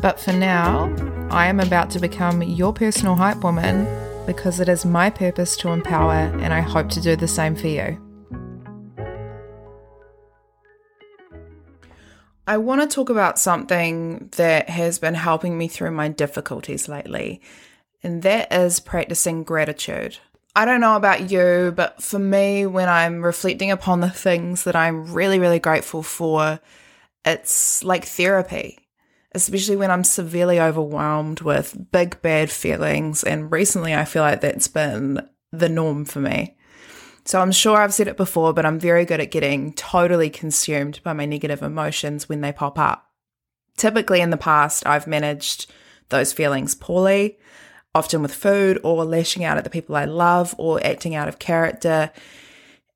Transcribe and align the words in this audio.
But 0.00 0.20
for 0.20 0.32
now, 0.32 0.94
I 1.30 1.46
am 1.46 1.60
about 1.60 1.90
to 1.90 1.98
become 1.98 2.42
your 2.42 2.72
personal 2.72 3.16
hype 3.16 3.42
woman 3.42 3.86
because 4.26 4.60
it 4.60 4.68
is 4.68 4.84
my 4.84 5.10
purpose 5.10 5.56
to 5.56 5.70
empower, 5.70 6.12
and 6.12 6.52
I 6.52 6.60
hope 6.60 6.90
to 6.90 7.00
do 7.00 7.16
the 7.16 7.26
same 7.26 7.56
for 7.56 7.66
you. 7.66 7.98
I 12.46 12.56
want 12.58 12.80
to 12.80 12.94
talk 12.94 13.10
about 13.10 13.38
something 13.38 14.28
that 14.36 14.70
has 14.70 14.98
been 14.98 15.14
helping 15.14 15.58
me 15.58 15.68
through 15.68 15.90
my 15.90 16.08
difficulties 16.08 16.88
lately, 16.88 17.40
and 18.02 18.22
that 18.22 18.52
is 18.52 18.80
practicing 18.80 19.44
gratitude. 19.44 20.18
I 20.54 20.64
don't 20.64 20.80
know 20.80 20.96
about 20.96 21.30
you, 21.30 21.72
but 21.76 22.02
for 22.02 22.18
me, 22.18 22.66
when 22.66 22.88
I'm 22.88 23.24
reflecting 23.24 23.70
upon 23.70 24.00
the 24.00 24.10
things 24.10 24.64
that 24.64 24.76
I'm 24.76 25.12
really, 25.12 25.38
really 25.38 25.58
grateful 25.58 26.02
for, 26.02 26.60
it's 27.24 27.84
like 27.84 28.04
therapy 28.04 28.78
especially 29.34 29.76
when 29.76 29.90
I'm 29.90 30.04
severely 30.04 30.60
overwhelmed 30.60 31.40
with 31.40 31.90
big 31.92 32.20
bad 32.22 32.50
feelings. 32.50 33.22
And 33.22 33.52
recently, 33.52 33.94
I 33.94 34.04
feel 34.04 34.22
like 34.22 34.40
that's 34.40 34.68
been 34.68 35.28
the 35.52 35.68
norm 35.68 36.04
for 36.04 36.20
me. 36.20 36.56
So 37.24 37.40
I'm 37.40 37.52
sure 37.52 37.76
I've 37.76 37.92
said 37.92 38.08
it 38.08 38.16
before, 38.16 38.54
but 38.54 38.64
I'm 38.64 38.78
very 38.78 39.04
good 39.04 39.20
at 39.20 39.30
getting 39.30 39.74
totally 39.74 40.30
consumed 40.30 41.00
by 41.02 41.12
my 41.12 41.26
negative 41.26 41.62
emotions 41.62 42.28
when 42.28 42.40
they 42.40 42.52
pop 42.52 42.78
up. 42.78 43.10
Typically, 43.76 44.20
in 44.20 44.30
the 44.30 44.38
past, 44.38 44.86
I've 44.86 45.06
managed 45.06 45.70
those 46.08 46.32
feelings 46.32 46.74
poorly, 46.74 47.38
often 47.94 48.22
with 48.22 48.34
food 48.34 48.80
or 48.82 49.04
lashing 49.04 49.44
out 49.44 49.58
at 49.58 49.64
the 49.64 49.70
people 49.70 49.94
I 49.94 50.06
love 50.06 50.54
or 50.56 50.84
acting 50.84 51.14
out 51.14 51.28
of 51.28 51.38
character 51.38 52.10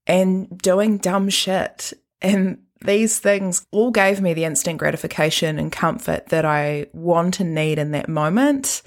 and 0.07 0.57
doing 0.59 0.97
dumb 0.97 1.29
shit. 1.29 1.93
And 2.23 2.63
these 2.85 3.19
things 3.19 3.67
all 3.71 3.91
gave 3.91 4.21
me 4.21 4.35
the 4.35 4.45
instant 4.45 4.79
gratification 4.79 5.59
and 5.59 5.73
comfort 5.73 6.29
that 6.29 6.45
I 6.45 6.87
want 6.93 7.41
and 7.41 7.55
need 7.55 7.79
in 7.79 7.93
that 7.93 8.09
moment, 8.09 8.83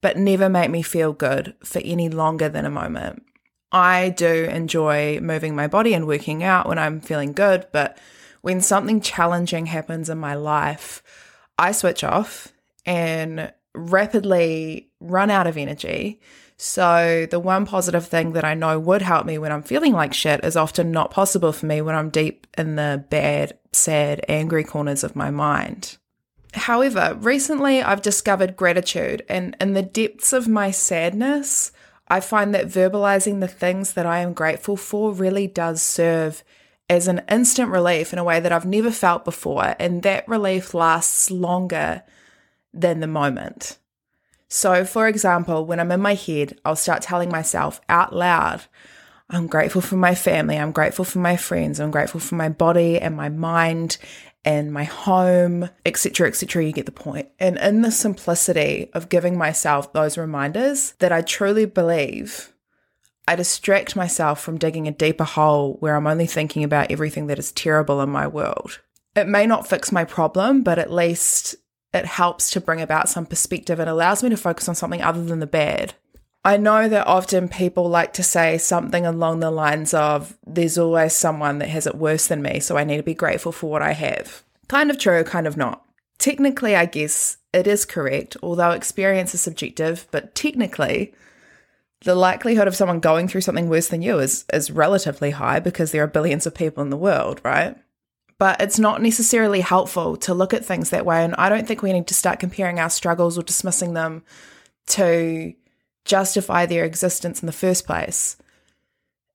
but 0.00 0.16
never 0.16 0.48
make 0.48 0.70
me 0.70 0.82
feel 0.82 1.12
good 1.12 1.54
for 1.64 1.80
any 1.84 2.08
longer 2.08 2.48
than 2.48 2.64
a 2.64 2.70
moment. 2.70 3.24
I 3.70 4.10
do 4.10 4.44
enjoy 4.44 5.20
moving 5.20 5.54
my 5.54 5.66
body 5.66 5.92
and 5.94 6.06
working 6.06 6.42
out 6.42 6.68
when 6.68 6.78
I'm 6.78 7.00
feeling 7.00 7.32
good, 7.32 7.66
but 7.72 7.98
when 8.40 8.60
something 8.60 9.00
challenging 9.00 9.66
happens 9.66 10.08
in 10.08 10.18
my 10.18 10.34
life, 10.34 11.02
I 11.58 11.72
switch 11.72 12.04
off 12.04 12.48
and 12.86 13.52
rapidly 13.74 14.90
run 15.00 15.30
out 15.30 15.46
of 15.46 15.56
energy 15.56 16.20
so, 16.60 17.24
the 17.30 17.38
one 17.38 17.66
positive 17.66 18.08
thing 18.08 18.32
that 18.32 18.44
I 18.44 18.54
know 18.54 18.80
would 18.80 19.00
help 19.00 19.24
me 19.24 19.38
when 19.38 19.52
I'm 19.52 19.62
feeling 19.62 19.92
like 19.92 20.12
shit 20.12 20.44
is 20.44 20.56
often 20.56 20.90
not 20.90 21.12
possible 21.12 21.52
for 21.52 21.66
me 21.66 21.80
when 21.80 21.94
I'm 21.94 22.10
deep 22.10 22.48
in 22.58 22.74
the 22.74 23.04
bad, 23.10 23.56
sad, 23.70 24.24
angry 24.28 24.64
corners 24.64 25.04
of 25.04 25.14
my 25.14 25.30
mind. 25.30 25.98
However, 26.54 27.16
recently 27.20 27.80
I've 27.80 28.02
discovered 28.02 28.56
gratitude, 28.56 29.24
and 29.28 29.56
in 29.60 29.74
the 29.74 29.82
depths 29.82 30.32
of 30.32 30.48
my 30.48 30.72
sadness, 30.72 31.70
I 32.08 32.18
find 32.18 32.52
that 32.56 32.66
verbalizing 32.66 33.38
the 33.38 33.46
things 33.46 33.92
that 33.92 34.06
I 34.06 34.18
am 34.18 34.32
grateful 34.32 34.76
for 34.76 35.12
really 35.12 35.46
does 35.46 35.80
serve 35.80 36.42
as 36.90 37.06
an 37.06 37.22
instant 37.30 37.70
relief 37.70 38.12
in 38.12 38.18
a 38.18 38.24
way 38.24 38.40
that 38.40 38.50
I've 38.50 38.66
never 38.66 38.90
felt 38.90 39.24
before, 39.24 39.76
and 39.78 40.02
that 40.02 40.26
relief 40.26 40.74
lasts 40.74 41.30
longer 41.30 42.02
than 42.74 42.98
the 42.98 43.06
moment. 43.06 43.78
So, 44.48 44.84
for 44.84 45.06
example, 45.06 45.66
when 45.66 45.78
I'm 45.78 45.92
in 45.92 46.00
my 46.00 46.14
head, 46.14 46.58
I'll 46.64 46.76
start 46.76 47.02
telling 47.02 47.28
myself 47.28 47.80
out 47.88 48.14
loud, 48.14 48.62
I'm 49.30 49.46
grateful 49.46 49.82
for 49.82 49.96
my 49.96 50.14
family, 50.14 50.56
I'm 50.56 50.72
grateful 50.72 51.04
for 51.04 51.18
my 51.18 51.36
friends, 51.36 51.78
I'm 51.78 51.90
grateful 51.90 52.20
for 52.20 52.34
my 52.34 52.48
body 52.48 52.98
and 52.98 53.14
my 53.14 53.28
mind 53.28 53.98
and 54.44 54.72
my 54.72 54.84
home, 54.84 55.68
etc., 55.84 56.28
etc. 56.28 56.64
You 56.64 56.72
get 56.72 56.86
the 56.86 56.92
point. 56.92 57.28
And 57.38 57.58
in 57.58 57.82
the 57.82 57.90
simplicity 57.90 58.88
of 58.94 59.10
giving 59.10 59.36
myself 59.36 59.92
those 59.92 60.16
reminders 60.16 60.92
that 61.00 61.12
I 61.12 61.20
truly 61.20 61.66
believe, 61.66 62.54
I 63.26 63.36
distract 63.36 63.94
myself 63.94 64.40
from 64.40 64.56
digging 64.56 64.88
a 64.88 64.92
deeper 64.92 65.24
hole 65.24 65.76
where 65.80 65.96
I'm 65.96 66.06
only 66.06 66.26
thinking 66.26 66.64
about 66.64 66.90
everything 66.90 67.26
that 67.26 67.38
is 67.38 67.52
terrible 67.52 68.00
in 68.00 68.08
my 68.08 68.26
world. 68.26 68.80
It 69.14 69.28
may 69.28 69.46
not 69.46 69.68
fix 69.68 69.92
my 69.92 70.04
problem, 70.04 70.62
but 70.62 70.78
at 70.78 70.90
least 70.90 71.56
it 71.92 72.04
helps 72.04 72.50
to 72.50 72.60
bring 72.60 72.80
about 72.80 73.08
some 73.08 73.26
perspective 73.26 73.78
and 73.78 73.88
allows 73.88 74.22
me 74.22 74.28
to 74.30 74.36
focus 74.36 74.68
on 74.68 74.74
something 74.74 75.02
other 75.02 75.24
than 75.24 75.40
the 75.40 75.46
bad. 75.46 75.94
I 76.44 76.56
know 76.56 76.88
that 76.88 77.06
often 77.06 77.48
people 77.48 77.88
like 77.88 78.12
to 78.14 78.22
say 78.22 78.58
something 78.58 79.04
along 79.04 79.40
the 79.40 79.50
lines 79.50 79.92
of, 79.92 80.38
there's 80.46 80.78
always 80.78 81.12
someone 81.12 81.58
that 81.58 81.68
has 81.68 81.86
it 81.86 81.96
worse 81.96 82.28
than 82.28 82.42
me, 82.42 82.60
so 82.60 82.76
I 82.76 82.84
need 82.84 82.98
to 82.98 83.02
be 83.02 83.14
grateful 83.14 83.52
for 83.52 83.70
what 83.70 83.82
I 83.82 83.92
have. 83.92 84.44
Kind 84.68 84.90
of 84.90 84.98
true, 84.98 85.24
kind 85.24 85.46
of 85.46 85.56
not. 85.56 85.84
Technically, 86.18 86.74
I 86.74 86.86
guess 86.86 87.38
it 87.52 87.66
is 87.66 87.84
correct, 87.84 88.36
although 88.42 88.70
experience 88.70 89.34
is 89.34 89.40
subjective, 89.40 90.06
but 90.10 90.34
technically, 90.34 91.12
the 92.02 92.14
likelihood 92.14 92.68
of 92.68 92.76
someone 92.76 93.00
going 93.00 93.28
through 93.28 93.40
something 93.40 93.68
worse 93.68 93.88
than 93.88 94.02
you 94.02 94.18
is, 94.18 94.44
is 94.52 94.70
relatively 94.70 95.30
high 95.30 95.58
because 95.58 95.90
there 95.90 96.04
are 96.04 96.08
billions 96.08 96.46
of 96.46 96.54
people 96.54 96.82
in 96.82 96.90
the 96.90 96.96
world, 96.96 97.40
right? 97.44 97.76
But 98.38 98.60
it's 98.60 98.78
not 98.78 99.02
necessarily 99.02 99.60
helpful 99.60 100.16
to 100.18 100.34
look 100.34 100.54
at 100.54 100.64
things 100.64 100.90
that 100.90 101.04
way. 101.04 101.24
And 101.24 101.34
I 101.36 101.48
don't 101.48 101.66
think 101.66 101.82
we 101.82 101.92
need 101.92 102.06
to 102.06 102.14
start 102.14 102.40
comparing 102.40 102.78
our 102.78 102.90
struggles 102.90 103.36
or 103.36 103.42
dismissing 103.42 103.94
them 103.94 104.22
to 104.88 105.54
justify 106.04 106.64
their 106.64 106.84
existence 106.84 107.42
in 107.42 107.46
the 107.46 107.52
first 107.52 107.86
place. 107.86 108.36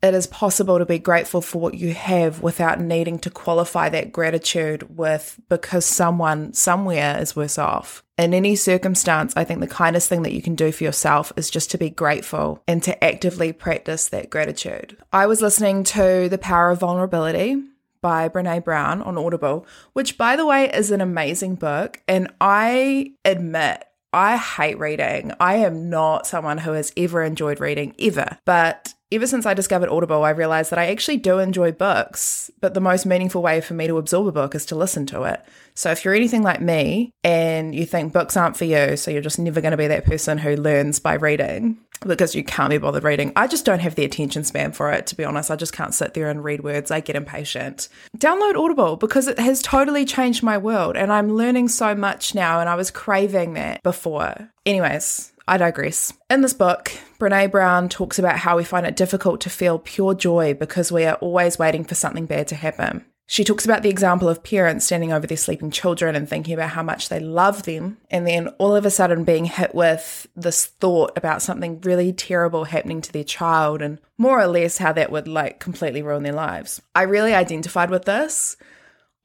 It 0.02 0.14
is 0.14 0.28
possible 0.28 0.80
to 0.80 0.86
be 0.86 1.00
grateful 1.00 1.42
for 1.42 1.62
what 1.62 1.76
you 1.76 1.94
have 1.94 2.42
without 2.42 2.82
needing 2.82 3.20
to 3.20 3.30
qualify 3.30 3.88
that 3.90 4.12
gratitude 4.12 4.98
with 4.98 5.40
because 5.48 5.86
someone 5.86 6.52
somewhere 6.54 7.18
is 7.22 7.38
worse 7.38 7.58
off. 7.58 8.04
In 8.18 8.34
any 8.34 8.58
circumstance, 8.58 9.34
I 9.38 9.46
think 9.46 9.62
the 9.62 9.68
kindest 9.68 10.10
thing 10.10 10.24
that 10.24 10.34
you 10.34 10.42
can 10.42 10.56
do 10.56 10.74
for 10.74 10.84
yourself 10.84 11.32
is 11.38 11.50
just 11.50 11.72
to 11.72 11.78
be 11.78 11.90
grateful 11.90 12.62
and 12.68 12.84
to 12.84 13.02
actively 13.02 13.54
practice 13.54 14.10
that 14.10 14.30
gratitude. 14.30 14.98
I 15.14 15.26
was 15.26 15.42
listening 15.42 15.86
to 15.86 16.28
The 16.28 16.38
Power 16.38 16.72
of 16.72 16.82
Vulnerability 16.82 17.64
by 18.04 18.30
Brene 18.30 18.64
Brown 18.64 19.02
on 19.02 19.18
Audible, 19.18 19.66
which, 19.94 20.20
by 20.20 20.36
the 20.36 20.46
way, 20.46 20.70
is 20.70 20.92
an 20.92 21.02
amazing 21.02 21.56
book. 21.56 22.00
And 22.08 22.32
I 22.40 23.14
admit, 23.26 23.86
I 24.14 24.38
hate 24.38 24.78
reading. 24.78 25.32
I 25.40 25.56
am 25.56 25.90
not 25.90 26.28
someone 26.28 26.60
who 26.60 26.74
has 26.74 26.94
ever 26.96 27.24
enjoyed 27.24 27.60
reading, 27.60 27.96
ever. 27.98 28.38
But 28.46 28.94
ever 29.12 29.26
since 29.26 29.46
I 29.46 29.54
discovered 29.54 29.90
Audible, 29.90 30.24
I 30.24 30.32
realized 30.32 30.72
that 30.72 30.80
I 30.80 30.88
actually 30.92 31.18
do 31.18 31.40
enjoy 31.40 31.72
books, 31.72 32.52
but 32.62 32.74
the 32.74 32.82
most 32.82 33.06
meaningful 33.06 33.42
way 33.42 33.62
for 33.62 33.74
me 33.74 33.88
to 33.88 33.98
absorb 33.98 34.28
a 34.28 34.32
book 34.32 34.54
is 34.54 34.66
to 34.68 34.76
listen 34.76 35.06
to 35.08 35.24
it. 35.24 35.44
So 35.76 35.92
if 35.92 36.04
you're 36.04 36.14
anything 36.14 36.44
like 36.44 36.62
me 36.62 37.12
and 37.24 37.74
you 37.74 37.86
think 37.86 38.14
books 38.14 38.38
aren't 38.38 38.58
for 38.58 38.66
you, 38.66 38.98
so 38.98 39.10
you're 39.10 39.22
just 39.22 39.40
never 39.40 39.62
going 39.62 39.72
to 39.72 39.78
be 39.78 39.88
that 39.88 40.06
person 40.06 40.38
who 40.38 40.56
learns 40.56 41.00
by 41.00 41.14
reading 41.16 41.80
because 42.08 42.36
you 42.36 42.44
can't 42.44 42.70
be 42.70 42.78
bothered 42.78 43.04
reading. 43.04 43.32
I 43.36 43.48
just 43.48 43.66
don't 43.66 43.80
have 43.80 43.96
the 43.96 44.06
attention 44.06 44.44
span 44.44 44.72
for 44.72 44.92
it, 44.92 45.08
to 45.08 45.16
be 45.16 45.24
honest. 45.24 45.52
I 45.52 45.56
just 45.56 45.74
can't 45.74 45.94
sit 45.94 46.14
there 46.14 46.30
and 46.30 46.44
read 46.44 46.64
words. 46.64 46.92
I 46.92 47.00
get 47.00 47.16
impatient. 47.16 47.90
Download 48.18 48.56
Audible 48.56 48.96
because 48.96 49.28
it 49.28 49.40
has 49.40 49.62
totally 49.62 50.06
changed 50.06 50.44
my 50.44 50.58
world 50.58 50.96
and 50.96 51.12
I'm 51.12 51.36
learning 51.36 51.70
so 51.70 51.96
much 51.96 52.36
now 52.36 52.60
and 52.60 52.70
I 52.70 52.76
was 52.76 52.92
craving 52.92 53.54
that 53.54 53.82
before. 53.84 54.50
Anyways, 54.66 55.34
I 55.48 55.58
digress. 55.58 56.14
In 56.30 56.42
this 56.42 56.54
book, 56.54 56.92
Brene 57.20 57.52
Brown 57.52 57.90
talks 57.90 58.18
about 58.18 58.40
how 58.40 58.56
we 58.56 58.64
find 58.64 58.86
it 58.86 58.96
difficult 58.96 59.42
to 59.42 59.50
feel 59.50 59.80
pure 59.80 60.14
joy 60.14 60.54
because 60.54 60.92
we 60.92 61.06
are 61.06 61.16
always 61.16 61.60
waiting 61.60 61.84
for 61.84 61.96
something 61.96 62.26
bad 62.26 62.48
to 62.50 62.56
happen. 62.56 63.06
She 63.25 63.44
talks 63.44 63.64
about 63.64 63.84
the 63.84 63.90
example 63.90 64.28
of 64.28 64.44
parents 64.44 64.86
standing 64.86 65.14
over 65.14 65.25
their 65.25 65.38
sleeping 65.38 65.72
children 65.72 66.16
and 66.16 66.28
thinking 66.28 66.54
about 66.54 66.72
how 66.72 66.84
much 66.84 67.10
they 67.10 67.20
love 67.20 67.64
them, 67.64 67.98
and 68.12 68.28
then 68.28 68.50
all 68.60 68.75
of 68.75 68.86
a 68.86 68.92
sudden 68.92 69.24
being 69.24 69.46
hit 69.46 69.74
with 69.74 70.28
this 70.36 70.66
thought 70.66 71.18
about 71.18 71.42
something 71.42 71.80
really 71.81 72.12
terrible 72.12 72.66
happening 72.66 73.02
to 73.02 73.14
their 73.14 73.24
child, 73.24 73.81
and 73.81 74.00
more 74.18 74.40
or 74.40 74.48
less 74.48 74.78
how 74.78 74.92
that 74.92 75.12
would 75.12 75.28
like 75.28 75.60
completely 75.60 76.02
ruin 76.02 76.24
their 76.24 76.34
lives. 76.34 76.81
I 76.94 77.04
really 77.04 77.34
identified 77.34 77.90
with 77.90 78.06
this. 78.06 78.58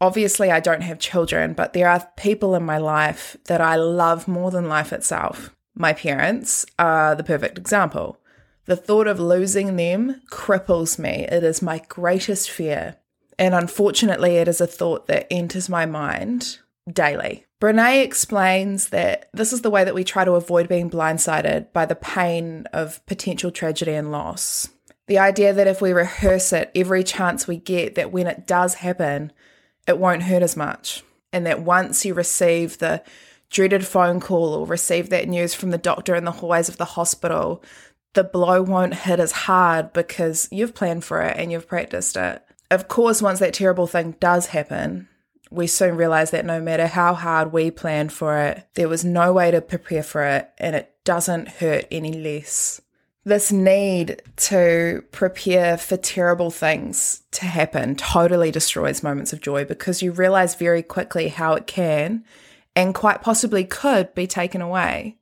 Obviously, 0.01 0.53
I 0.53 0.61
don't 0.61 0.83
have 0.83 1.01
children, 1.01 1.53
but 1.55 1.73
there 1.73 1.91
are 1.91 2.09
people 2.17 2.55
in 2.55 2.63
my 2.63 2.79
life 2.79 3.37
that 3.47 3.61
I 3.61 3.75
love 3.75 4.29
more 4.29 4.53
than 4.53 4.69
life 4.69 4.93
itself. 4.93 5.51
My 5.75 5.93
parents 5.93 6.65
are 6.79 7.17
the 7.17 7.25
perfect 7.25 7.59
example. 7.59 8.21
The 8.67 8.77
thought 8.77 9.09
of 9.09 9.19
losing 9.19 9.75
them 9.75 10.23
cripples 10.31 11.01
me. 11.01 11.27
It 11.29 11.43
is 11.43 11.63
my 11.63 11.83
greatest 11.89 12.49
fear. 12.49 12.97
And 13.39 13.55
unfortunately, 13.55 14.37
it 14.37 14.49
is 14.49 14.61
a 14.61 14.67
thought 14.67 15.07
that 15.07 15.27
enters 15.31 15.69
my 15.69 15.87
mind 15.87 16.59
daily. 16.93 17.45
Brene 17.61 18.03
explains 18.03 18.89
that 18.89 19.29
this 19.33 19.53
is 19.53 19.63
the 19.63 19.71
way 19.71 19.85
that 19.85 19.95
we 19.95 20.05
try 20.05 20.25
to 20.25 20.33
avoid 20.33 20.69
being 20.69 20.91
blindsided 20.91 21.73
by 21.73 21.87
the 21.87 21.95
pain 21.95 22.67
of 22.73 23.05
potential 23.07 23.51
tragedy 23.51 23.93
and 23.93 24.11
loss. 24.11 24.69
The 25.07 25.19
idea 25.19 25.53
that 25.53 25.67
if 25.67 25.81
we 25.81 25.93
rehearse 25.93 26.53
it 26.53 26.71
every 26.75 27.03
chance 27.03 27.47
we 27.47 27.57
get, 27.57 27.95
that 27.95 28.13
when 28.13 28.27
it 28.27 28.47
does 28.47 28.75
happen, 28.75 29.33
it 29.87 29.99
won't 29.99 30.25
hurt 30.25 30.43
as 30.43 30.57
much. 30.57 31.03
And 31.33 31.47
that 31.47 31.63
once 31.63 32.05
you 32.05 32.15
receive 32.15 32.79
the 32.79 33.03
dreaded 33.51 33.87
phone 33.87 34.21
call 34.21 34.55
or 34.55 34.67
receive 34.67 35.11
that 35.11 35.29
news 35.29 35.55
from 35.55 35.71
the 35.71 35.79
doctor 35.79 36.15
in 36.15 36.25
the 36.25 36.33
hallways 36.33 36.69
of 36.69 36.77
the 36.77 36.85
hospital, 36.85 37.63
the 38.15 38.25
blow 38.25 38.63
won't 38.63 38.95
hit 38.95 39.21
as 39.21 39.33
hard 39.33 39.93
because 39.93 40.49
you've 40.51 40.75
planned 40.75 41.05
for 41.05 41.23
it 41.23 41.37
and 41.37 41.51
you've 41.51 41.69
practiced 41.69 42.17
it 42.17 42.43
of 42.71 42.89
course, 42.89 43.23
once 43.23 43.39
that 43.41 43.55
terrible 43.55 43.87
thing 43.87 44.17
does 44.21 44.47
happen, 44.47 45.09
we 45.51 45.67
soon 45.67 45.97
realize 45.97 46.31
that 46.31 46.45
no 46.45 46.61
matter 46.61 46.87
how 46.87 47.15
hard 47.15 47.53
we 47.53 47.71
planned 47.71 48.13
for 48.13 48.39
it, 48.39 48.67
there 48.75 48.89
was 48.89 49.05
no 49.05 49.33
way 49.33 49.51
to 49.51 49.61
prepare 49.61 50.03
for 50.03 50.23
it 50.25 50.51
and 50.59 50.77
it 50.77 50.95
doesn't 51.05 51.49
hurt 51.49 51.87
any 51.91 52.13
less. 52.13 52.81
This 53.25 53.51
need 53.53 54.23
to 54.37 55.05
prepare 55.11 55.77
for 55.77 55.97
terrible 55.97 56.51
things 56.51 57.23
to 57.33 57.47
happen 57.47 57.95
totally 57.97 58.51
destroys 58.51 59.03
moments 59.03 59.33
of 59.33 59.41
joy 59.41 59.65
because 59.65 60.03
you 60.03 60.13
realize 60.13 60.55
very 60.55 60.83
quickly 60.83 61.29
how 61.29 61.55
it 61.55 61.67
can 61.67 62.25
and 62.77 62.95
quite 62.95 63.23
possibly 63.23 63.65
could 63.65 64.15
be 64.15 64.27
taken 64.27 64.63
away. 64.63 65.17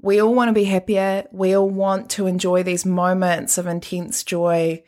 We 0.00 0.20
all 0.20 0.34
want 0.34 0.48
to 0.48 0.52
be 0.52 0.64
happier. 0.64 1.24
We 1.30 1.56
all 1.56 1.68
want 1.68 2.10
to 2.10 2.26
enjoy 2.26 2.62
these 2.62 2.84
moments 2.84 3.58
of 3.58 3.66
intense 3.66 4.22
joy 4.22 4.82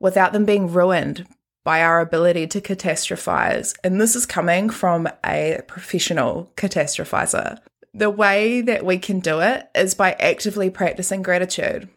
without 0.00 0.32
them 0.32 0.44
being 0.44 0.72
ruined 0.72 1.26
by 1.64 1.82
our 1.82 2.00
ability 2.00 2.46
to 2.46 2.60
catastrophize. 2.60 3.74
And 3.82 4.00
this 4.00 4.14
is 4.14 4.24
coming 4.24 4.70
from 4.70 5.08
a 5.24 5.62
professional 5.66 6.52
catastrophizer. 6.56 7.58
The 7.92 8.10
way 8.10 8.60
that 8.60 8.84
we 8.84 8.98
can 8.98 9.20
do 9.20 9.40
it 9.40 9.68
is 9.74 9.94
by 9.94 10.12
actively 10.12 10.70
practicing 10.70 11.22
gratitude. 11.22 11.88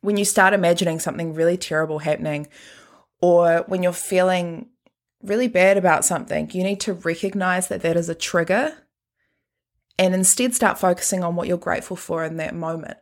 When 0.00 0.16
you 0.16 0.24
start 0.24 0.52
imagining 0.52 0.98
something 0.98 1.34
really 1.34 1.56
terrible 1.56 2.00
happening, 2.00 2.48
or 3.22 3.64
when 3.68 3.82
you're 3.82 3.92
feeling 3.92 4.68
really 5.22 5.48
bad 5.48 5.76
about 5.76 6.04
something, 6.04 6.50
you 6.50 6.62
need 6.64 6.80
to 6.80 6.92
recognize 6.92 7.68
that 7.68 7.82
that 7.82 7.96
is 7.96 8.08
a 8.08 8.14
trigger 8.14 8.74
and 9.98 10.12
instead 10.12 10.54
start 10.54 10.78
focusing 10.78 11.22
on 11.22 11.36
what 11.36 11.46
you're 11.46 11.56
grateful 11.56 11.96
for 11.96 12.24
in 12.24 12.36
that 12.38 12.54
moment. 12.54 12.98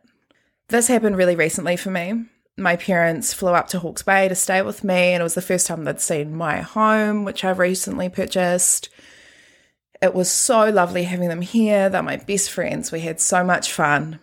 This 0.67 0.87
happened 0.87 1.17
really 1.17 1.35
recently 1.35 1.75
for 1.75 1.89
me 1.89 2.25
my 2.57 2.75
parents 2.75 3.33
flew 3.33 3.51
up 3.51 3.67
to 3.69 3.79
Hawke's 3.79 4.03
Bay 4.03 4.27
to 4.27 4.35
stay 4.35 4.61
with 4.61 4.83
me, 4.83 5.13
and 5.13 5.21
it 5.21 5.23
was 5.23 5.33
the 5.33 5.41
first 5.41 5.67
time 5.67 5.83
they'd 5.83 5.99
seen 5.99 6.35
my 6.35 6.61
home, 6.61 7.25
which 7.25 7.43
I've 7.43 7.59
recently 7.59 8.09
purchased. 8.09 8.89
It 10.01 10.13
was 10.13 10.29
so 10.29 10.69
lovely 10.69 11.03
having 11.03 11.29
them 11.29 11.41
here. 11.41 11.89
They're 11.89 12.03
my 12.03 12.17
best 12.17 12.51
friends. 12.51 12.91
We 12.91 12.99
had 12.99 13.19
so 13.19 13.43
much 13.43 13.71
fun. 13.71 14.19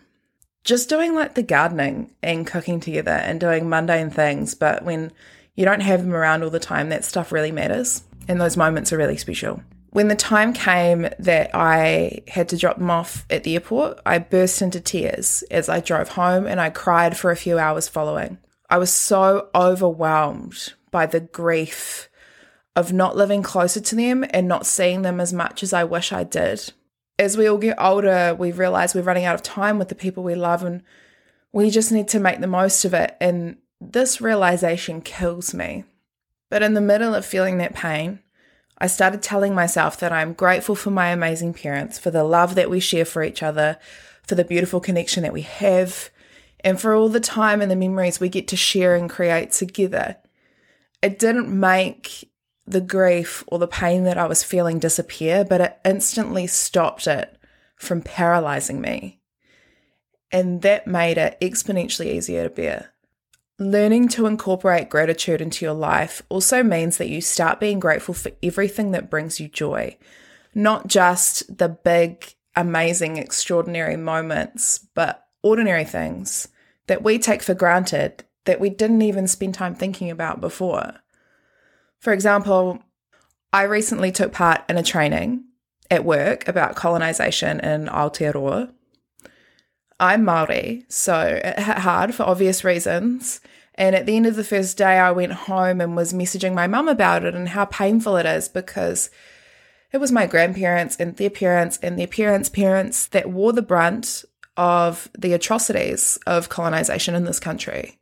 Just 0.63 0.89
doing 0.89 1.15
like 1.15 1.33
the 1.33 1.43
gardening 1.43 2.11
and 2.21 2.45
cooking 2.45 2.79
together 2.79 3.11
and 3.11 3.39
doing 3.39 3.67
mundane 3.67 4.11
things, 4.11 4.53
but 4.53 4.85
when 4.85 5.11
you 5.55 5.65
don't 5.65 5.81
have 5.81 6.01
them 6.01 6.13
around 6.13 6.43
all 6.43 6.49
the 6.49 6.59
time, 6.59 6.89
that 6.89 7.03
stuff 7.03 7.31
really 7.31 7.51
matters. 7.51 8.03
And 8.27 8.39
those 8.39 8.55
moments 8.55 8.93
are 8.93 8.97
really 8.97 9.17
special. 9.17 9.61
When 9.91 10.07
the 10.07 10.15
time 10.15 10.53
came 10.53 11.09
that 11.19 11.51
I 11.53 12.21
had 12.29 12.47
to 12.49 12.57
drop 12.57 12.77
them 12.77 12.89
off 12.89 13.25
at 13.29 13.43
the 13.43 13.55
airport, 13.55 13.99
I 14.05 14.19
burst 14.19 14.61
into 14.61 14.79
tears 14.79 15.43
as 15.51 15.67
I 15.67 15.81
drove 15.81 16.09
home 16.09 16.47
and 16.47 16.61
I 16.61 16.69
cried 16.69 17.17
for 17.17 17.29
a 17.29 17.35
few 17.35 17.59
hours 17.59 17.89
following. 17.89 18.37
I 18.69 18.77
was 18.77 18.91
so 18.91 19.49
overwhelmed 19.53 20.73
by 20.91 21.07
the 21.07 21.19
grief 21.19 22.09
of 22.73 22.93
not 22.93 23.17
living 23.17 23.43
closer 23.43 23.81
to 23.81 23.95
them 23.95 24.23
and 24.29 24.47
not 24.47 24.65
seeing 24.65 25.01
them 25.01 25.19
as 25.19 25.33
much 25.33 25.61
as 25.61 25.73
I 25.73 25.83
wish 25.83 26.13
I 26.13 26.23
did. 26.23 26.71
As 27.19 27.35
we 27.35 27.47
all 27.47 27.57
get 27.57 27.75
older, 27.77 28.33
we 28.33 28.53
realize 28.53 28.95
we're 28.95 29.01
running 29.01 29.25
out 29.25 29.35
of 29.35 29.43
time 29.43 29.77
with 29.77 29.89
the 29.89 29.95
people 29.95 30.23
we 30.23 30.35
love 30.35 30.63
and 30.63 30.83
we 31.51 31.69
just 31.69 31.91
need 31.91 32.07
to 32.09 32.19
make 32.19 32.39
the 32.39 32.47
most 32.47 32.85
of 32.85 32.93
it. 32.93 33.17
And 33.19 33.57
this 33.81 34.21
realization 34.21 35.01
kills 35.01 35.53
me. 35.53 35.83
But 36.49 36.63
in 36.63 36.75
the 36.75 36.81
middle 36.81 37.13
of 37.13 37.25
feeling 37.25 37.57
that 37.57 37.73
pain, 37.73 38.19
I 38.81 38.87
started 38.87 39.21
telling 39.21 39.53
myself 39.53 39.99
that 39.99 40.11
I'm 40.11 40.33
grateful 40.33 40.73
for 40.73 40.89
my 40.89 41.09
amazing 41.09 41.53
parents, 41.53 41.99
for 41.99 42.09
the 42.09 42.23
love 42.23 42.55
that 42.55 42.67
we 42.67 42.79
share 42.79 43.05
for 43.05 43.23
each 43.23 43.43
other, 43.43 43.77
for 44.23 44.33
the 44.33 44.43
beautiful 44.43 44.79
connection 44.79 45.21
that 45.21 45.31
we 45.31 45.43
have, 45.43 46.09
and 46.61 46.81
for 46.81 46.95
all 46.95 47.07
the 47.07 47.19
time 47.19 47.61
and 47.61 47.69
the 47.69 47.75
memories 47.75 48.19
we 48.19 48.27
get 48.27 48.47
to 48.47 48.55
share 48.55 48.95
and 48.95 49.07
create 49.07 49.51
together. 49.51 50.17
It 51.03 51.19
didn't 51.19 51.47
make 51.47 52.27
the 52.65 52.81
grief 52.81 53.43
or 53.45 53.59
the 53.59 53.67
pain 53.67 54.03
that 54.05 54.17
I 54.17 54.25
was 54.25 54.43
feeling 54.43 54.79
disappear, 54.79 55.45
but 55.45 55.61
it 55.61 55.77
instantly 55.85 56.47
stopped 56.47 57.05
it 57.05 57.37
from 57.75 58.01
paralyzing 58.01 58.81
me. 58.81 59.21
And 60.31 60.63
that 60.63 60.87
made 60.87 61.19
it 61.19 61.37
exponentially 61.39 62.07
easier 62.07 62.45
to 62.45 62.49
bear. 62.49 62.90
Learning 63.61 64.07
to 64.07 64.25
incorporate 64.25 64.89
gratitude 64.89 65.39
into 65.39 65.63
your 65.63 65.75
life 65.75 66.23
also 66.29 66.63
means 66.63 66.97
that 66.97 67.09
you 67.09 67.21
start 67.21 67.59
being 67.59 67.79
grateful 67.79 68.15
for 68.15 68.31
everything 68.41 68.89
that 68.89 69.07
brings 69.07 69.39
you 69.39 69.47
joy, 69.47 69.95
not 70.55 70.87
just 70.87 71.59
the 71.59 71.69
big, 71.69 72.33
amazing, 72.55 73.17
extraordinary 73.17 73.95
moments, 73.95 74.79
but 74.95 75.27
ordinary 75.43 75.83
things 75.83 76.47
that 76.87 77.03
we 77.03 77.19
take 77.19 77.43
for 77.43 77.53
granted 77.53 78.23
that 78.45 78.59
we 78.59 78.71
didn't 78.71 79.03
even 79.03 79.27
spend 79.27 79.53
time 79.53 79.75
thinking 79.75 80.09
about 80.09 80.41
before. 80.41 80.95
For 81.99 82.13
example, 82.13 82.79
I 83.53 83.61
recently 83.61 84.11
took 84.11 84.33
part 84.33 84.61
in 84.69 84.77
a 84.77 84.81
training 84.81 85.43
at 85.91 86.03
work 86.03 86.47
about 86.47 86.75
colonization 86.75 87.59
in 87.59 87.85
Aotearoa. 87.85 88.73
I'm 90.01 90.25
Maori, 90.25 90.83
so 90.87 91.39
it 91.43 91.59
hit 91.59 91.77
hard 91.77 92.15
for 92.15 92.23
obvious 92.23 92.63
reasons. 92.63 93.39
And 93.75 93.95
at 93.95 94.07
the 94.07 94.15
end 94.15 94.25
of 94.25 94.35
the 94.35 94.43
first 94.43 94.75
day, 94.75 94.97
I 94.97 95.11
went 95.11 95.31
home 95.31 95.79
and 95.79 95.95
was 95.95 96.11
messaging 96.11 96.55
my 96.55 96.65
mum 96.65 96.87
about 96.87 97.23
it 97.23 97.35
and 97.35 97.47
how 97.47 97.65
painful 97.65 98.17
it 98.17 98.25
is 98.25 98.49
because 98.49 99.11
it 99.91 99.99
was 99.99 100.11
my 100.11 100.25
grandparents 100.25 100.95
and 100.95 101.15
their 101.17 101.29
parents 101.29 101.77
and 101.83 101.99
their 101.99 102.07
parents' 102.07 102.49
parents 102.49 103.05
that 103.07 103.29
wore 103.29 103.53
the 103.53 103.61
brunt 103.61 104.25
of 104.57 105.07
the 105.15 105.33
atrocities 105.33 106.17
of 106.25 106.49
colonization 106.49 107.13
in 107.13 107.25
this 107.25 107.39
country. 107.39 107.99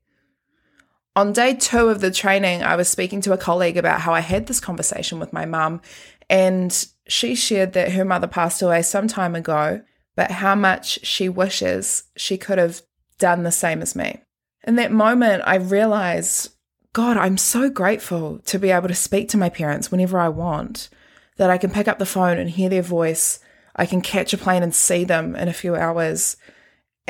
On 1.18 1.34
day 1.34 1.54
two 1.54 1.90
of 1.90 2.00
the 2.00 2.12
training, 2.12 2.64
I 2.64 2.78
was 2.78 2.88
speaking 2.88 3.20
to 3.22 3.34
a 3.34 3.38
colleague 3.38 3.76
about 3.76 4.00
how 4.00 4.14
I 4.14 4.22
had 4.22 4.48
this 4.48 4.62
conversation 4.62 5.20
with 5.20 5.34
my 5.34 5.46
mum, 5.46 5.82
and 6.30 6.88
she 7.10 7.36
shared 7.36 7.74
that 7.74 7.92
her 7.92 8.06
mother 8.06 8.28
passed 8.28 8.62
away 8.62 8.84
some 8.84 9.10
time 9.10 9.36
ago 9.36 9.82
but 10.16 10.32
how 10.32 10.56
much 10.56 11.06
she 11.06 11.30
wishes 11.30 12.04
she 12.16 12.38
could 12.38 12.58
have 12.58 12.82
done 13.18 13.44
the 13.44 13.52
same 13.52 13.82
as 13.82 13.96
me. 13.96 14.22
In 14.66 14.76
that 14.76 14.92
moment, 14.92 15.44
I 15.46 15.56
realized, 15.56 16.52
God, 16.94 17.18
I'm 17.18 17.38
so 17.38 17.70
grateful 17.70 18.40
to 18.46 18.60
be 18.60 18.72
able 18.72 18.88
to 18.88 18.96
speak 18.96 19.30
to 19.30 19.38
my 19.38 19.50
parents 19.50 19.92
whenever 19.92 20.20
I 20.20 20.30
want, 20.30 20.90
that 21.38 21.50
I 21.50 21.58
can 21.58 21.72
pick 21.72 21.88
up 21.88 22.00
the 22.00 22.06
phone 22.06 22.38
and 22.38 22.50
hear 22.50 22.70
their 22.70 22.82
voice. 22.82 23.40
I 23.76 23.86
can 23.86 24.02
catch 24.02 24.34
a 24.34 24.38
plane 24.38 24.64
and 24.64 24.76
see 24.76 25.06
them 25.06 25.36
in 25.36 25.48
a 25.48 25.54
few 25.54 25.76
hours 25.76 26.36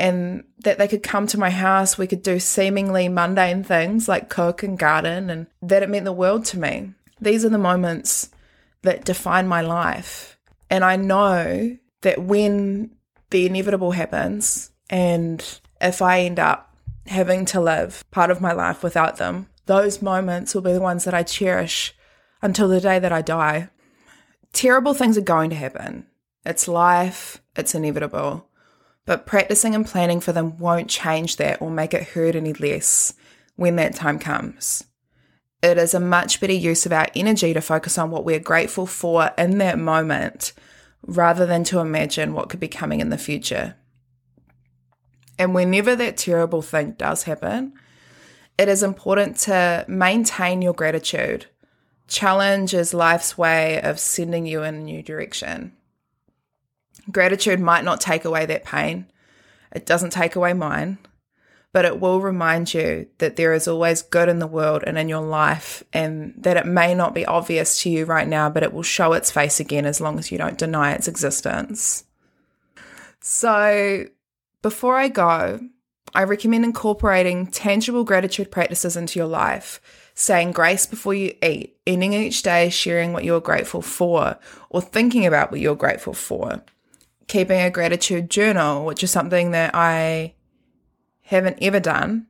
and 0.00 0.44
that 0.64 0.78
they 0.78 0.88
could 0.88 1.02
come 1.02 1.26
to 1.26 1.38
my 1.38 1.50
house. 1.50 1.98
We 1.98 2.06
could 2.06 2.22
do 2.22 2.40
seemingly 2.40 3.08
mundane 3.08 3.62
things 3.62 4.08
like 4.08 4.30
cook 4.30 4.62
and 4.62 4.78
garden, 4.78 5.28
and 5.28 5.46
that 5.60 5.82
it 5.82 5.90
meant 5.90 6.06
the 6.06 6.12
world 6.12 6.46
to 6.46 6.58
me. 6.58 6.94
These 7.20 7.44
are 7.44 7.50
the 7.50 7.58
moments 7.58 8.30
that 8.80 9.04
define 9.04 9.46
my 9.46 9.60
life. 9.60 10.38
And 10.70 10.84
I 10.84 10.96
know 10.96 11.76
that 12.02 12.22
when 12.22 12.90
the 13.30 13.46
inevitable 13.46 13.92
happens, 13.92 14.70
and 14.88 15.60
if 15.80 16.02
I 16.02 16.20
end 16.20 16.38
up 16.38 16.74
having 17.06 17.44
to 17.46 17.60
live 17.60 18.04
part 18.10 18.30
of 18.30 18.40
my 18.40 18.52
life 18.52 18.82
without 18.82 19.16
them, 19.16 19.48
those 19.66 20.02
moments 20.02 20.54
will 20.54 20.62
be 20.62 20.72
the 20.72 20.80
ones 20.80 21.04
that 21.04 21.14
I 21.14 21.22
cherish 21.22 21.94
until 22.42 22.68
the 22.68 22.80
day 22.80 22.98
that 22.98 23.12
I 23.12 23.22
die. 23.22 23.68
Terrible 24.52 24.94
things 24.94 25.16
are 25.16 25.22
going 25.22 25.50
to 25.50 25.56
happen. 25.56 26.06
It's 26.44 26.66
life, 26.66 27.40
it's 27.56 27.74
inevitable. 27.74 28.48
But 29.06 29.26
practicing 29.26 29.74
and 29.74 29.86
planning 29.86 30.20
for 30.20 30.32
them 30.32 30.58
won't 30.58 30.88
change 30.88 31.36
that 31.36 31.60
or 31.60 31.70
make 31.70 31.94
it 31.94 32.08
hurt 32.08 32.34
any 32.34 32.52
less 32.52 33.14
when 33.56 33.76
that 33.76 33.94
time 33.94 34.18
comes. 34.18 34.84
It 35.62 35.76
is 35.78 35.94
a 35.94 36.00
much 36.00 36.40
better 36.40 36.52
use 36.52 36.86
of 36.86 36.92
our 36.92 37.08
energy 37.14 37.52
to 37.52 37.60
focus 37.60 37.98
on 37.98 38.10
what 38.10 38.24
we're 38.24 38.38
grateful 38.38 38.86
for 38.86 39.30
in 39.36 39.58
that 39.58 39.78
moment 39.78 40.52
rather 41.06 41.46
than 41.46 41.64
to 41.64 41.78
imagine 41.78 42.34
what 42.34 42.48
could 42.48 42.60
be 42.60 42.68
coming 42.68 43.00
in 43.00 43.10
the 43.10 43.18
future. 43.18 43.76
And 45.38 45.54
whenever 45.54 45.96
that 45.96 46.16
terrible 46.16 46.62
thing 46.62 46.92
does 46.92 47.22
happen, 47.22 47.72
it 48.58 48.68
is 48.68 48.82
important 48.82 49.36
to 49.38 49.86
maintain 49.88 50.60
your 50.60 50.74
gratitude. 50.74 51.46
Challenge 52.08 52.74
is 52.74 52.92
life's 52.92 53.38
way 53.38 53.80
of 53.80 53.98
sending 53.98 54.44
you 54.44 54.62
in 54.62 54.74
a 54.74 54.80
new 54.80 55.02
direction. 55.02 55.72
Gratitude 57.10 57.60
might 57.60 57.84
not 57.84 58.00
take 58.00 58.24
away 58.24 58.44
that 58.46 58.64
pain, 58.64 59.06
it 59.72 59.86
doesn't 59.86 60.10
take 60.10 60.36
away 60.36 60.52
mine, 60.52 60.98
but 61.72 61.84
it 61.84 62.00
will 62.00 62.20
remind 62.20 62.74
you 62.74 63.06
that 63.18 63.36
there 63.36 63.52
is 63.52 63.68
always 63.68 64.02
good 64.02 64.28
in 64.28 64.38
the 64.38 64.46
world 64.46 64.82
and 64.86 64.98
in 64.98 65.08
your 65.08 65.22
life, 65.22 65.84
and 65.92 66.34
that 66.36 66.56
it 66.56 66.66
may 66.66 66.94
not 66.94 67.14
be 67.14 67.26
obvious 67.26 67.82
to 67.82 67.90
you 67.90 68.04
right 68.04 68.26
now, 68.26 68.50
but 68.50 68.62
it 68.62 68.72
will 68.72 68.82
show 68.82 69.12
its 69.12 69.30
face 69.30 69.60
again 69.60 69.86
as 69.86 70.00
long 70.00 70.18
as 70.18 70.32
you 70.32 70.38
don't 70.38 70.58
deny 70.58 70.92
its 70.92 71.08
existence. 71.08 72.04
So, 73.20 74.06
before 74.62 74.96
I 74.96 75.08
go, 75.08 75.60
I 76.14 76.24
recommend 76.24 76.64
incorporating 76.64 77.46
tangible 77.46 78.02
gratitude 78.02 78.50
practices 78.50 78.96
into 78.96 79.18
your 79.18 79.28
life, 79.28 79.80
saying 80.14 80.52
grace 80.52 80.86
before 80.86 81.14
you 81.14 81.34
eat, 81.42 81.76
ending 81.86 82.14
each 82.14 82.42
day 82.42 82.68
sharing 82.68 83.12
what 83.12 83.24
you're 83.24 83.40
grateful 83.40 83.82
for, 83.82 84.38
or 84.70 84.80
thinking 84.82 85.24
about 85.24 85.52
what 85.52 85.60
you're 85.60 85.76
grateful 85.76 86.14
for 86.14 86.62
keeping 87.30 87.60
a 87.60 87.70
gratitude 87.70 88.28
journal, 88.28 88.84
which 88.84 89.04
is 89.04 89.10
something 89.10 89.52
that 89.52 89.70
I 89.72 90.34
haven't 91.30 91.58
ever 91.62 91.78
done 91.78 92.26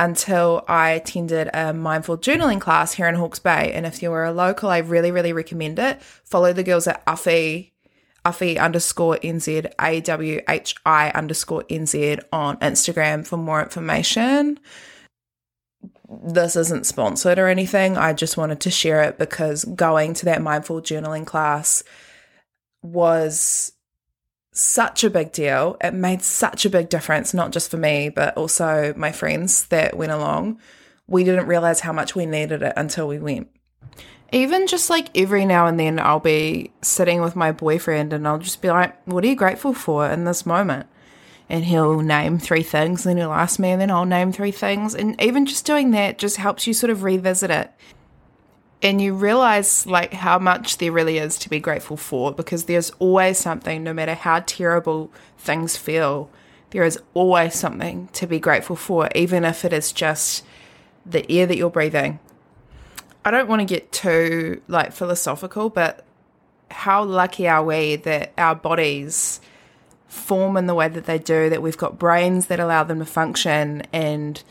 until 0.00 0.64
I 0.66 0.90
attended 0.90 1.48
a 1.54 1.72
mindful 1.72 2.18
journaling 2.18 2.60
class 2.60 2.94
here 2.94 3.06
in 3.06 3.14
Hawke's 3.14 3.38
Bay. 3.38 3.72
And 3.72 3.86
if 3.86 4.02
you 4.02 4.10
are 4.12 4.24
a 4.24 4.32
local, 4.32 4.68
I 4.68 4.78
really, 4.78 5.12
really 5.12 5.32
recommend 5.32 5.78
it. 5.78 6.02
Follow 6.02 6.52
the 6.52 6.64
girls 6.64 6.88
at 6.88 7.06
Awhi, 7.06 7.70
Awhi 8.24 8.58
underscore 8.58 9.18
NZ, 9.18 9.72
A 9.80 10.00
W 10.00 10.40
H 10.48 10.74
I 10.84 11.10
underscore 11.10 11.62
NZ 11.64 12.20
on 12.32 12.56
Instagram 12.56 13.24
for 13.24 13.36
more 13.36 13.62
information. 13.62 14.58
This 16.08 16.56
isn't 16.56 16.86
sponsored 16.86 17.38
or 17.38 17.46
anything. 17.46 17.96
I 17.96 18.12
just 18.12 18.36
wanted 18.36 18.60
to 18.62 18.70
share 18.72 19.02
it 19.02 19.18
because 19.18 19.64
going 19.64 20.14
to 20.14 20.24
that 20.24 20.42
mindful 20.42 20.82
journaling 20.82 21.24
class 21.24 21.84
was 22.82 23.72
such 24.52 25.04
a 25.04 25.10
big 25.10 25.32
deal. 25.32 25.76
It 25.80 25.94
made 25.94 26.22
such 26.22 26.64
a 26.64 26.70
big 26.70 26.88
difference, 26.88 27.32
not 27.32 27.52
just 27.52 27.70
for 27.70 27.76
me, 27.76 28.08
but 28.08 28.36
also 28.36 28.92
my 28.96 29.12
friends 29.12 29.66
that 29.66 29.96
went 29.96 30.12
along. 30.12 30.60
We 31.06 31.24
didn't 31.24 31.46
realize 31.46 31.80
how 31.80 31.92
much 31.92 32.14
we 32.14 32.26
needed 32.26 32.62
it 32.62 32.72
until 32.76 33.08
we 33.08 33.18
went. 33.18 33.48
Even 34.32 34.66
just 34.66 34.90
like 34.90 35.16
every 35.16 35.44
now 35.44 35.66
and 35.66 35.78
then, 35.78 35.98
I'll 35.98 36.20
be 36.20 36.72
sitting 36.82 37.20
with 37.20 37.34
my 37.34 37.50
boyfriend 37.50 38.12
and 38.12 38.26
I'll 38.28 38.38
just 38.38 38.62
be 38.62 38.70
like, 38.70 38.96
What 39.06 39.24
are 39.24 39.26
you 39.26 39.34
grateful 39.34 39.74
for 39.74 40.08
in 40.08 40.24
this 40.24 40.46
moment? 40.46 40.86
And 41.48 41.64
he'll 41.64 42.00
name 42.00 42.38
three 42.38 42.62
things, 42.62 43.04
and 43.04 43.18
he'll 43.18 43.32
ask 43.32 43.58
me, 43.58 43.70
and 43.70 43.80
then 43.80 43.90
I'll 43.90 44.04
name 44.04 44.30
three 44.30 44.52
things. 44.52 44.94
And 44.94 45.20
even 45.20 45.46
just 45.46 45.66
doing 45.66 45.90
that 45.90 46.16
just 46.16 46.36
helps 46.36 46.64
you 46.64 46.72
sort 46.72 46.90
of 46.90 47.02
revisit 47.02 47.50
it 47.50 47.72
and 48.82 49.00
you 49.00 49.14
realize 49.14 49.86
like 49.86 50.12
how 50.12 50.38
much 50.38 50.78
there 50.78 50.92
really 50.92 51.18
is 51.18 51.38
to 51.38 51.50
be 51.50 51.60
grateful 51.60 51.96
for 51.96 52.32
because 52.32 52.64
there's 52.64 52.90
always 52.98 53.38
something 53.38 53.82
no 53.82 53.92
matter 53.92 54.14
how 54.14 54.40
terrible 54.40 55.10
things 55.38 55.76
feel 55.76 56.30
there 56.70 56.84
is 56.84 56.98
always 57.14 57.54
something 57.54 58.08
to 58.12 58.26
be 58.26 58.38
grateful 58.38 58.76
for 58.76 59.08
even 59.14 59.44
if 59.44 59.64
it 59.64 59.72
is 59.72 59.92
just 59.92 60.44
the 61.04 61.28
air 61.30 61.46
that 61.46 61.56
you're 61.56 61.70
breathing. 61.70 62.20
I 63.24 63.30
don't 63.30 63.48
want 63.48 63.60
to 63.60 63.66
get 63.66 63.92
too 63.92 64.62
like 64.68 64.92
philosophical 64.92 65.68
but 65.68 66.04
how 66.70 67.04
lucky 67.04 67.48
are 67.48 67.64
we 67.64 67.96
that 67.96 68.32
our 68.38 68.54
bodies 68.54 69.40
form 70.06 70.56
in 70.56 70.66
the 70.66 70.74
way 70.74 70.88
that 70.88 71.04
they 71.04 71.18
do 71.18 71.50
that 71.50 71.62
we've 71.62 71.76
got 71.76 71.98
brains 71.98 72.46
that 72.46 72.58
allow 72.58 72.82
them 72.82 73.00
to 73.00 73.04
function 73.04 73.82
and 73.92 74.42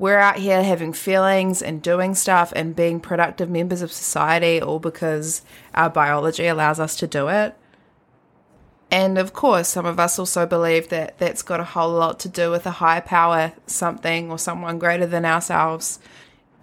we're 0.00 0.18
out 0.18 0.38
here 0.38 0.62
having 0.62 0.94
feelings 0.94 1.60
and 1.60 1.82
doing 1.82 2.14
stuff 2.14 2.54
and 2.56 2.74
being 2.74 2.98
productive 2.98 3.50
members 3.50 3.82
of 3.82 3.92
society 3.92 4.58
all 4.58 4.78
because 4.78 5.42
our 5.74 5.90
biology 5.90 6.46
allows 6.46 6.80
us 6.80 6.96
to 6.96 7.06
do 7.06 7.28
it. 7.28 7.54
And 8.90 9.18
of 9.18 9.34
course, 9.34 9.68
some 9.68 9.84
of 9.84 10.00
us 10.00 10.18
also 10.18 10.46
believe 10.46 10.88
that 10.88 11.18
that's 11.18 11.42
got 11.42 11.60
a 11.60 11.64
whole 11.64 11.92
lot 11.92 12.18
to 12.20 12.30
do 12.30 12.50
with 12.50 12.64
a 12.64 12.70
higher 12.70 13.02
power, 13.02 13.52
something 13.66 14.30
or 14.30 14.38
someone 14.38 14.78
greater 14.78 15.04
than 15.04 15.26
ourselves. 15.26 15.98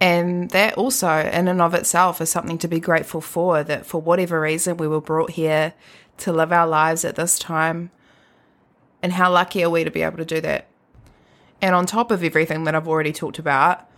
And 0.00 0.50
that 0.50 0.74
also, 0.74 1.08
in 1.08 1.46
and 1.46 1.62
of 1.62 1.74
itself, 1.74 2.20
is 2.20 2.30
something 2.30 2.58
to 2.58 2.68
be 2.68 2.80
grateful 2.80 3.20
for. 3.20 3.62
That 3.62 3.86
for 3.86 4.02
whatever 4.02 4.40
reason, 4.40 4.78
we 4.78 4.88
were 4.88 5.00
brought 5.00 5.30
here 5.30 5.74
to 6.18 6.32
live 6.32 6.52
our 6.52 6.66
lives 6.66 7.04
at 7.04 7.14
this 7.14 7.38
time. 7.38 7.92
And 9.00 9.12
how 9.12 9.30
lucky 9.32 9.62
are 9.62 9.70
we 9.70 9.84
to 9.84 9.92
be 9.92 10.02
able 10.02 10.18
to 10.18 10.24
do 10.24 10.40
that? 10.40 10.66
And 11.60 11.74
on 11.74 11.86
top 11.86 12.10
of 12.10 12.22
everything 12.22 12.64
that 12.64 12.74
I've 12.74 12.88
already 12.88 13.12
talked 13.12 13.38
about, 13.38 13.88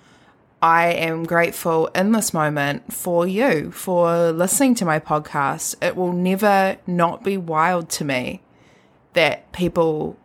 I 0.62 0.88
am 0.88 1.24
grateful 1.24 1.86
in 1.88 2.12
this 2.12 2.34
moment 2.34 2.92
for 2.92 3.26
you, 3.26 3.70
for 3.70 4.30
listening 4.30 4.74
to 4.76 4.84
my 4.84 4.98
podcast. 4.98 5.74
It 5.82 5.96
will 5.96 6.12
never 6.12 6.76
not 6.86 7.24
be 7.24 7.36
wild 7.36 7.88
to 7.90 8.04
me 8.04 8.42
that 9.14 9.50
people 9.52 10.18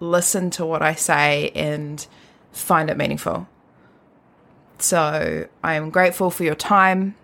listen 0.00 0.50
to 0.50 0.66
what 0.66 0.82
I 0.82 0.94
say 0.94 1.50
and 1.54 2.06
find 2.52 2.90
it 2.90 2.96
meaningful. 2.96 3.48
So 4.78 5.48
I 5.64 5.74
am 5.74 5.90
grateful 5.90 6.30
for 6.30 6.44
your 6.44 6.54
time 6.54 7.16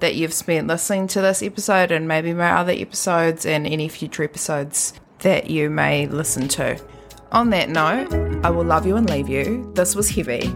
that 0.00 0.14
you've 0.14 0.32
spent 0.32 0.66
listening 0.66 1.06
to 1.08 1.20
this 1.20 1.42
episode 1.42 1.90
and 1.90 2.06
maybe 2.06 2.32
my 2.32 2.52
other 2.52 2.72
episodes 2.72 3.44
and 3.44 3.66
any 3.66 3.88
future 3.88 4.22
episodes 4.22 4.92
that 5.20 5.50
you 5.50 5.68
may 5.68 6.06
listen 6.06 6.48
to. 6.48 6.80
On 7.32 7.50
that 7.50 7.68
note, 7.68 8.12
I 8.44 8.50
will 8.50 8.64
love 8.64 8.86
you 8.86 8.96
and 8.96 9.08
leave 9.08 9.28
you. 9.28 9.70
This 9.74 9.94
was 9.94 10.08
heavy. 10.08 10.52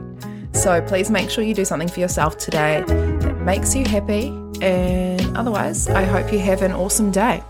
So 0.52 0.80
please 0.82 1.08
make 1.08 1.30
sure 1.30 1.44
you 1.44 1.54
do 1.54 1.64
something 1.64 1.88
for 1.88 2.00
yourself 2.00 2.36
today 2.36 2.82
that 2.86 3.40
makes 3.42 3.76
you 3.76 3.84
happy. 3.84 4.28
And 4.60 5.36
otherwise, 5.36 5.88
I 5.88 6.04
hope 6.04 6.32
you 6.32 6.40
have 6.40 6.62
an 6.62 6.72
awesome 6.72 7.12
day. 7.12 7.42